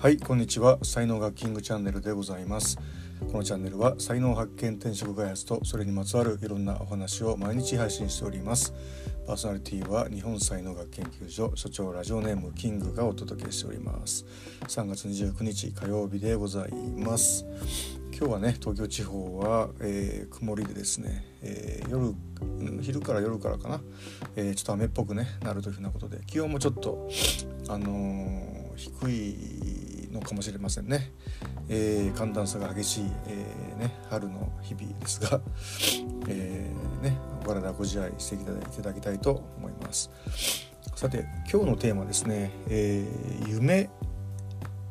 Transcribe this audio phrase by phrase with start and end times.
[0.00, 0.78] はいこんにちは。
[0.84, 2.78] 才能学キングチャンネルでございます。
[3.32, 8.72] このチャンネルは才能発見転職開発とそれにまつわるいろんなお話を毎日配信しております。
[9.26, 14.24] パーソナリティは日本才能学研究所所長ラジオネームキングがお届けしております。
[14.68, 17.44] 3月29日火曜日でございます。
[18.16, 22.14] 今日はね東京地方は、えー、曇りでですね、えー、夜
[22.82, 23.80] 昼から夜からかな、
[24.36, 27.08] えー、ちょっと雨っぽくねなるというふうなことで気温もちょっと
[27.68, 31.12] あの低いのかもしれませんね、
[31.68, 35.40] え寒暖差が激しい、えね、春の日々ですが、
[36.28, 40.10] えーね、お体ご自愛していただきたいと思います。
[40.94, 43.06] さて今日のテーマですね、え
[43.46, 43.88] 夢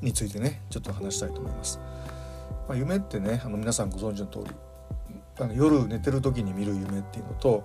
[0.00, 1.78] についてねちょっと話したいと思います。
[2.68, 4.54] まあ、夢ってねあの皆さんご存知の通り
[5.38, 7.64] あの夜寝てる時に見る夢っていうのと、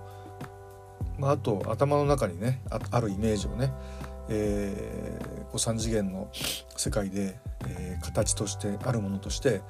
[1.20, 3.72] まあ、あと頭の中にねあるイメージをね、
[4.30, 6.30] えー、こう3次元の
[6.76, 9.62] 世界で、えー、形としてあるものとして、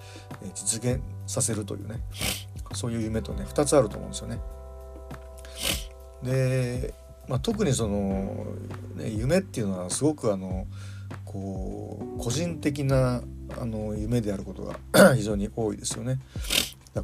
[0.41, 1.99] えー、実現させるというね
[2.73, 4.39] そういう夢とね2つあると思うんですよね。
[6.23, 6.93] で、
[7.27, 8.45] まあ、特にその、
[8.95, 10.65] ね、夢っていうのはすごくあの
[11.25, 13.21] こう個人的な
[13.59, 16.19] あの夢であることが 非常に多いですよね。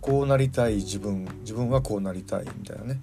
[0.01, 2.99] こうなりたい自分自分はこうなりたいみたいなね、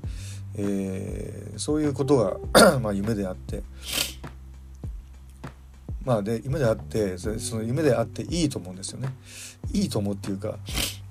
[0.56, 3.62] えー、そういうことが まあ夢であって
[6.04, 9.10] まあで夢であってその夢であっていいと思うんですよね。
[9.72, 10.58] いいと思うっていうか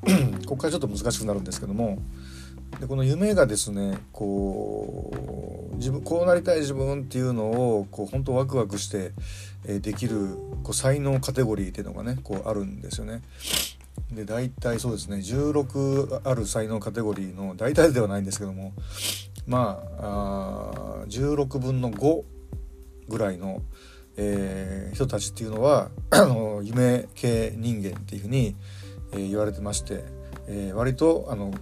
[0.46, 2.00] ここからちょっと難しくなるんですけども
[2.80, 5.12] でこの夢がですねこ
[5.74, 7.46] う自分こうなりたい自分っていうの
[7.80, 9.12] をこう本当ワクワクして、
[9.66, 13.22] え、できるこう才能カテゴリーっていうのがねこうあるんですよね。
[14.12, 18.74] で大体そうですね16ある才能カテゴリーの大体ではないんですけども
[19.46, 22.24] まああ16分の5
[23.08, 23.62] ぐらいの、
[24.22, 28.56] えー、人たちっていうのは あの夢系人間っていうふうに、
[29.14, 30.04] えー、言われてまして、
[30.48, 31.54] えー、割とあの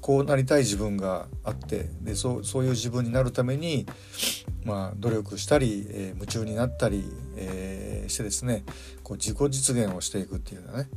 [0.00, 3.86] こうなりたい自分があってでそうそういう自分になるために、
[4.62, 7.02] まあ、努力したり、え、夢中になったり、
[7.36, 8.64] え、してですね
[9.02, 10.88] こう自己実現をしていくっていうようなね、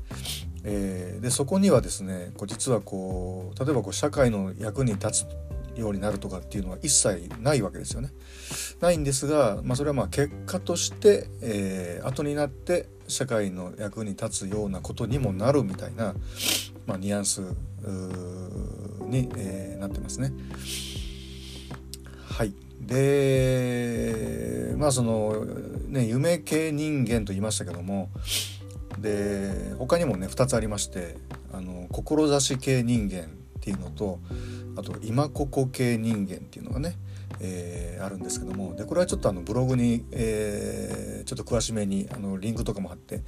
[0.65, 5.25] え、でそこにはですねこう実はこう例えばこう社会の役に立つ
[5.79, 8.11] ようになるとかっていうのは一切ないわけですよね。
[8.79, 16.13] ないんですが、まあ、それはまあ結果として、えー、後になって社会の役に立つようなことにもなるみたいな、
[16.85, 17.41] まあ、ニュアンス
[19.05, 20.33] に、えー、なってますね。
[22.25, 25.43] はいでまあその
[25.87, 28.09] ね夢系人間と言いましたけども
[28.99, 31.17] で他にもね2つありまして
[31.51, 33.29] あの志系人間
[33.67, 34.19] っていうのと
[34.77, 36.95] あと今ここ系人間っていうのがね
[37.39, 43.21] えー、あるんですけどもでこれはちょっとあのブログに、えー、ちょっと詳しめにあのリンクとかも貼って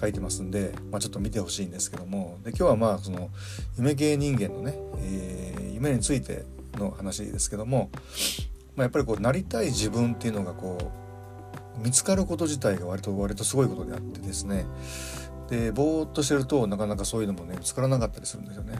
[0.00, 3.28] 書いてますんで、まあ、ちょっと見てほしいんですけどもで今日はまあその
[3.76, 7.90] 夢系人間のね、えー、夢についての話ですけども、
[8.76, 10.78] まあ、やっぱりこうなりたい自分っていうのがこ
[11.76, 14.64] う見つかること自体が割と割とすごいことであってですね
[15.50, 18.78] でぼーっとしてるとなかなかそういうのもね見つからなかったりするんですよね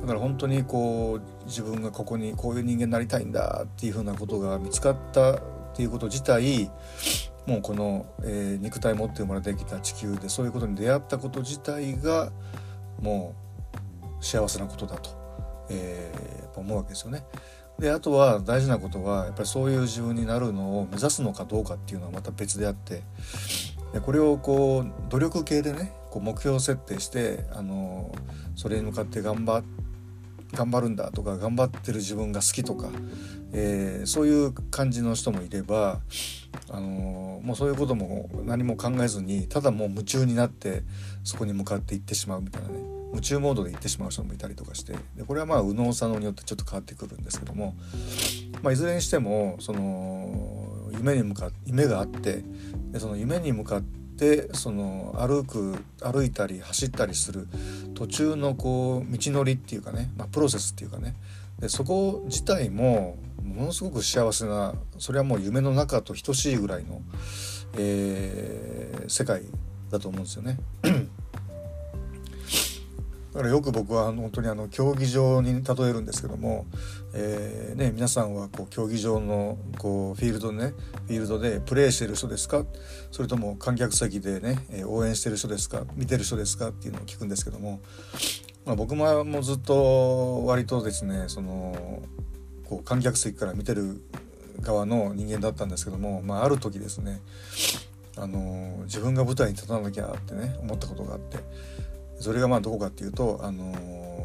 [0.00, 5.40] だから本当にこう自分がここにこういう人間になりたいんだっていうふうなことが見つかったっ
[5.74, 6.68] ていうこと自体
[7.46, 12.32] もうこの、えー、肉体持って生まれてきた地球でそういうことに出会ったこと自体が
[13.00, 13.34] も
[14.20, 15.10] う幸せなことだと、
[15.70, 17.24] えー、やっぱ思うわけですよね。
[17.78, 23.02] であとは大事なことはやっぱりそういう自分になるのを目指すのかどうかっていうのはまた別であって
[23.94, 28.12] でこれをこう努力系でねこう目標設定してあの
[28.56, 29.62] それに向かって頑張
[30.52, 32.88] 頑張るんだとか頑張ってる自分が好きとか、
[33.52, 36.00] えー、そういう感じの人もいれば、
[36.68, 40.82] あのもうそういうことも何も考えずにただもう夢中になって
[41.22, 42.78] そこに向かっていってしまうみたいなね
[43.10, 47.74] 夢中モードで行ってしまう人もいたりとかしてでこれはまあ右脳左脳によってちょっと変わってくるんですけども、
[48.62, 52.44] まあ、いずれにしてもその夢に向か夢があって
[52.90, 57.48] でその夢に向かってでその歩く歩いたり走ったりする
[57.94, 61.16] 途中のこう道のりっていうかね、まあ、プロセスっていうかね
[61.58, 67.00] でそこ自体もものすごく幸せなそれはもう夢の中と等しいぐらいの、
[67.78, 69.42] えー、世界
[69.90, 70.58] だと思うんですよね。
[73.32, 76.66] だからよく僕は本当にあの競技場に例えるんですけども、
[77.14, 80.74] えーね、皆さんはこう競技場のこうフィールドね
[81.06, 82.64] フィールドでプレーしてる人ですか？
[83.12, 85.84] それとも観客席でね応援してる人ですか？
[85.94, 86.70] 見てる人ですか？
[86.70, 87.80] っていうのを聞くんですけども、
[88.66, 92.02] まあ、僕ももうずっと割とですねその
[92.64, 94.02] こう観客席から見てる
[94.60, 97.20] 側の人間だったんですけども、まあ、ある時ですね
[98.16, 101.38] あの自分が舞台に立たなきゃってね思ったことがあって
[102.20, 103.72] それがまあどこかっていうと、あの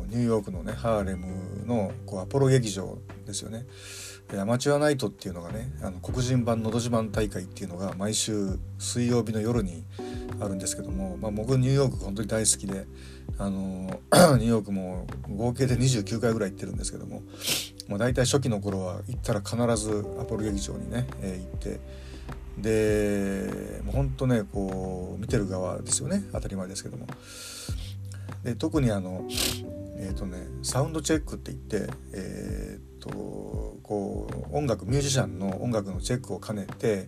[0.08, 3.66] ニューヨークのねハーレムのこうアポロ劇場ですよね。
[4.30, 9.84] でアマチュアナイトっていうのがねあの黒人版のど自慢大会っていうのが毎週水曜日の夜に
[10.40, 12.88] あるんですけども、まあ、僕ニューヨーク本当に大好きで
[13.38, 14.00] あの
[14.40, 17.22] ニューヨークも合計で29回ぐらい行ってるんですけども、
[17.88, 21.80] まあ、大体初期の頃は行ったら必ずアポロ劇場にね、えー、行って
[22.58, 27.08] でもう本当ねこう見てる側ですよね当たり前ですけども。
[28.44, 29.26] で特にあの
[29.98, 37.08] えーとね、サウンドチェックって言って、えーとこう音楽ミュージシャンの音楽のチェックを兼ねて、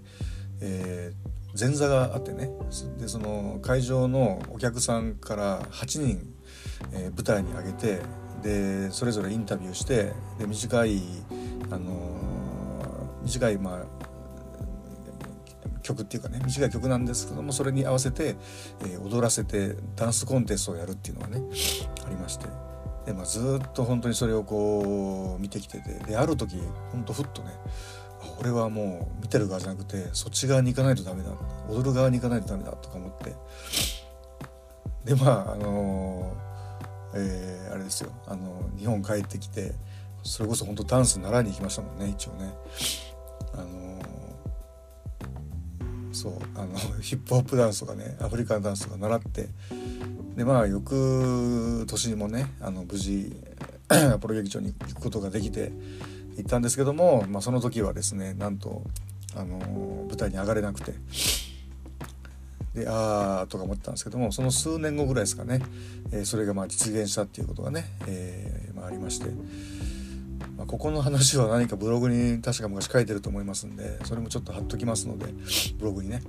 [0.62, 2.52] えー、前座があってね
[3.00, 6.34] でその会場のお客さんから8人、
[6.94, 8.02] えー、舞台に上げて
[8.44, 11.02] でそれぞれインタビューしてで短い、
[11.72, 11.90] あの、
[13.24, 13.97] 短いまあ
[15.88, 18.36] 曲っていうかね短い曲なんですけどもそれに合わせて、
[18.86, 21.42] え、踊らせてダンスコンテストをやるっていうのがね
[22.06, 22.48] ありまして。
[23.06, 26.58] で、まあ、ずっと本当にそれをこう見てきててである時
[26.92, 27.52] 本当ふっとね
[28.40, 31.30] 俺はもう見てる側じゃなくてそっち側に行かないとダメだ
[31.70, 33.34] 踊る側に行かないとダメだとか思って。
[35.06, 36.36] でまああの、
[37.16, 38.12] えー、あれですよ。
[38.28, 39.74] あの日本帰ってきて
[40.24, 42.52] それこそ本当ダンス習いに行きましたもんね一応ね。
[43.54, 43.87] あの、
[46.18, 49.50] そうあの ヒップホップダンスとかねアフリカンダンスとか習って
[50.36, 53.36] でまあ翌年にもねあの無事
[53.88, 55.72] アポロ劇場に行くことができて
[56.38, 58.84] 行ったんですけども、まあ、その時はですねなんと
[59.36, 59.60] あの
[60.08, 60.94] 舞台に上がれなくて
[62.74, 65.62] でああとか思ってたんですけどもその数年後ぐらいですかね、
[66.12, 69.30] えー、それがまあ実現したっていうことがね、えーまあ、ありまして、
[70.58, 75.28] まあ、ここの話は何かブログに確か昔書いてると思いますんでそれもちょっと貼っときますので
[75.78, 76.22] ブログにね、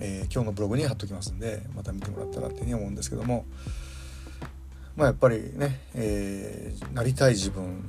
[0.00, 3.46] えー、今日のブログに貼っときますんでまた見てもらったらっていうふうに思うんですけども。
[4.98, 7.84] まあやっぱりね、えー、なりたい自分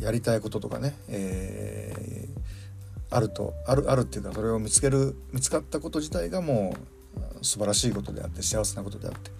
[0.00, 6.74] やりたいこととかね、えー、あるとあるあるっていうかそれを見つける見つかったこと自体がも
[7.40, 9.30] う素晴らしいことであって幸せなことであって。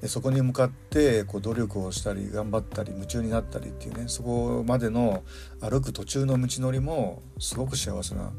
[0.00, 5.24] でそこに向かってこう努力をしたり頑張ったり夢中になったりっていうねそこまでの
[5.60, 8.32] 歩く途中の道のりもすごく幸せな、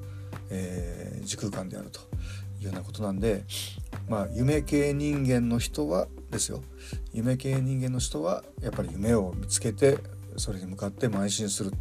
[0.50, 2.00] えー、時空間であると
[2.60, 3.44] いうようなことなんで
[4.08, 6.62] まあ夢系人間の人はですよ。
[7.14, 9.98] 夢系人間の人はやっぱり夢を見つけて
[10.38, 11.72] それに向かって邁進する。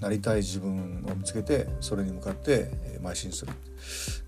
[0.00, 2.70] なりたい自分を見つけてそれに向かって
[3.02, 3.52] 邁進する、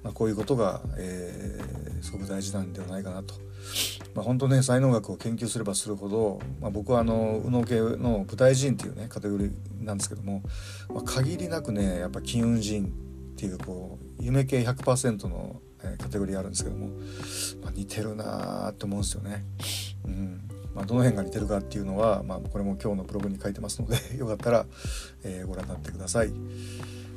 [0.03, 3.35] まあ、こういうことが、えー、すごく大事なんではないかなと。
[4.15, 10.43] まあ、本当ね才能学を研究すればするほど、まあ、僕はあの右脳系の舞台人っていうねカテゴリーなんですけども、
[10.89, 12.89] まあ、限りなくねやっぱ金運人っ
[13.37, 15.61] ていうこう夢系100%の、
[15.99, 16.89] カテゴリーあるんですけども、
[17.63, 19.45] まあ、似てるなーって思うんですよね。
[20.07, 20.46] うん
[20.77, 24.67] まあ、どの辺が似てるかっていうのは、まあ、これも今日のブログに書いてますので よかったら、
[25.25, 26.33] えー、ご覧になってください。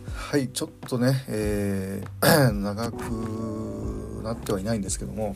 [0.08, 5.36] はいちょっとね、えー、 長くなってはいないんですけども、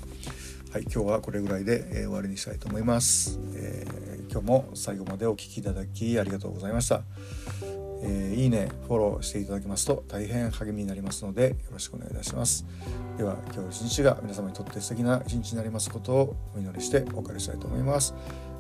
[0.72, 7.73] はい、今日はこれぐらいで、えー、終わりにしたいと思います、えー、今日も最後までお聴きいただきありがとうございました。
[8.06, 12.66] えー、いいねフォローしていただけますと大変励みになりますのでよろしくお願いいたします。
[13.18, 18.14] では今日一日が皆様にとって素敵な一日になりますことをお祈りしてお別れしたいと思います。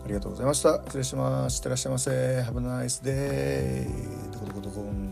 [0.03, 0.81] ありがとうございました。
[0.85, 1.57] 失礼します。
[1.57, 2.11] いってらっしゃいませ。
[2.11, 5.02] Have a nice day どこどこどこ。